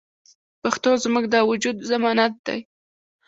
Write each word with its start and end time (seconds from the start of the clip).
پښتو 0.61 0.89
زموږ 1.03 1.25
د 1.33 1.35
وجود 1.49 1.77
ضمانت 1.89 2.33
دی. 2.45 2.59